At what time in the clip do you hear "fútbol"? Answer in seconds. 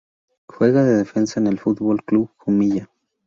1.59-2.03